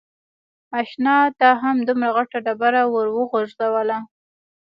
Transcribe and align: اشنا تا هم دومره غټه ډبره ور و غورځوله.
اشنا 0.79 1.17
تا 1.39 1.49
هم 1.61 1.77
دومره 1.87 2.09
غټه 2.17 2.37
ډبره 2.45 2.83
ور 2.93 3.07
و 3.15 3.19
غورځوله. 3.31 3.97